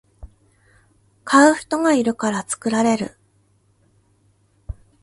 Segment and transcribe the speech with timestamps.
[1.23, 3.19] 買う人がいるから作られる